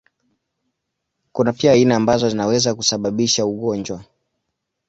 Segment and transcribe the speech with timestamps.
[1.31, 4.05] Kuna pia aina ambazo zinaweza kusababisha magonjwa.